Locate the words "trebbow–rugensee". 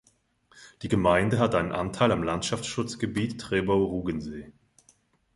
3.39-4.51